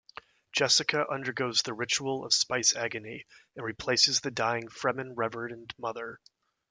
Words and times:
Jessica 0.51 1.05
undergoes 1.11 1.61
the 1.61 1.75
ritual 1.75 2.25
of 2.25 2.33
spice 2.33 2.75
agony 2.75 3.23
and 3.55 3.63
replaces 3.63 4.19
the 4.19 4.31
dying 4.31 4.67
Fremen 4.67 5.13
Reverend 5.15 5.75
Mother. 5.77 6.19